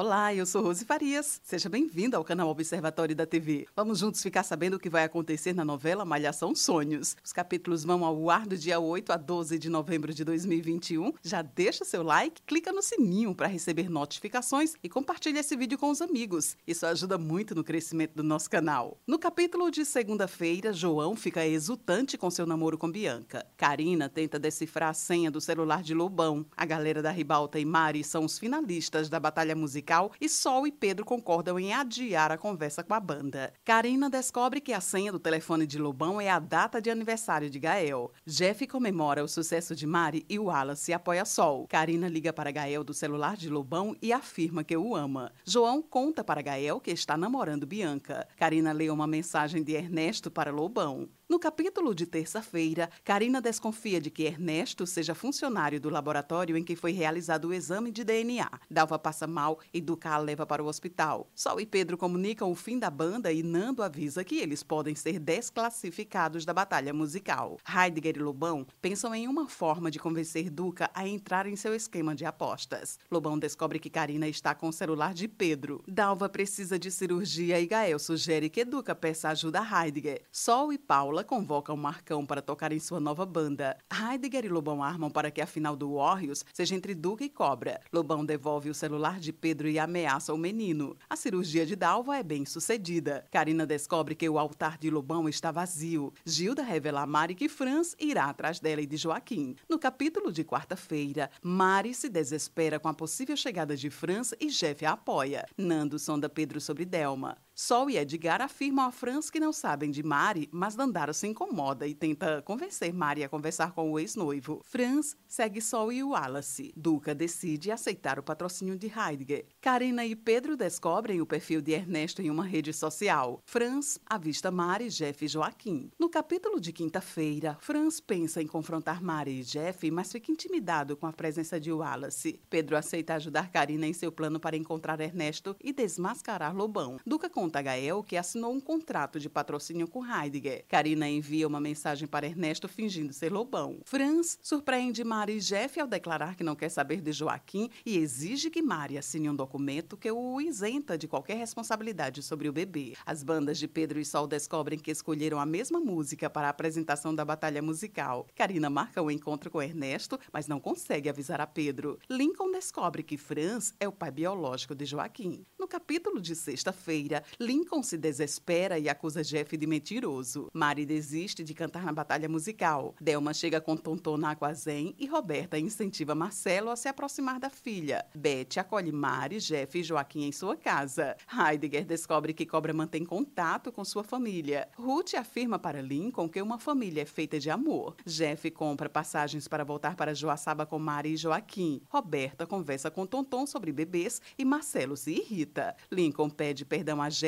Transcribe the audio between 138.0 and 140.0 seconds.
que assinou um contrato de patrocínio